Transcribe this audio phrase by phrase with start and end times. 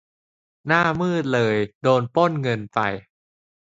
[0.67, 2.79] หน้ามืดเลย โดน ปล้นเงินไป